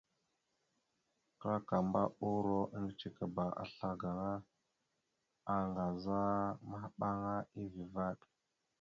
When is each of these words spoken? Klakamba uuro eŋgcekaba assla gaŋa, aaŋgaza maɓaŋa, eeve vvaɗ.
Klakamba 1.39 2.01
uuro 2.27 2.59
eŋgcekaba 2.77 3.45
assla 3.63 3.91
gaŋa, 4.01 4.31
aaŋgaza 5.51 6.19
maɓaŋa, 6.69 7.33
eeve 7.59 7.83
vvaɗ. 7.91 8.19